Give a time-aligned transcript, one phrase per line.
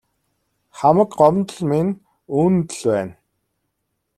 [0.77, 1.93] Хамаг гомдол минь
[2.37, 3.13] үүнд л байна.